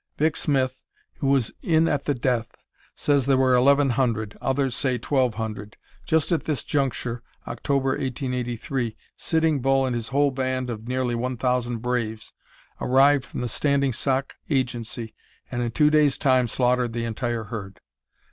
[0.17, 0.35] Vic.
[0.35, 0.81] Smith,
[1.19, 2.55] who was "in at the death,"
[2.95, 5.77] says there were eleven hundred, others say twelve hundred.
[6.07, 11.37] Just at this juncture (October, 1883) Sitting Bull and his whole band of nearly one
[11.37, 12.33] thousand braves
[12.79, 15.13] arrived from the Standing Sock Agency,
[15.51, 17.79] and in two days' time slaughtered the entire herd.